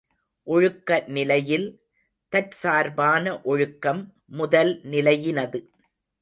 ஒழுக்க 0.47 1.03
நிலையில், 1.07 1.67
தற்சார்பான 2.33 3.41
ஒழுக்கம் 3.43 4.01
முதல் 4.25 4.81
நிலையினது. 4.83 5.61